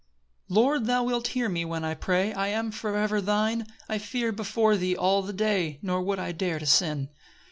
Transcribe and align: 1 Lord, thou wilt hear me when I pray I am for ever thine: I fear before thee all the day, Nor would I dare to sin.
1 0.47 0.55
Lord, 0.55 0.85
thou 0.87 1.03
wilt 1.03 1.27
hear 1.37 1.47
me 1.47 1.63
when 1.63 1.85
I 1.85 1.93
pray 1.93 2.33
I 2.33 2.47
am 2.47 2.71
for 2.71 2.97
ever 2.97 3.21
thine: 3.21 3.67
I 3.87 3.99
fear 3.99 4.31
before 4.31 4.75
thee 4.75 4.95
all 4.97 5.21
the 5.21 5.31
day, 5.31 5.77
Nor 5.83 6.01
would 6.01 6.17
I 6.17 6.31
dare 6.31 6.57
to 6.57 6.65
sin. 6.65 7.09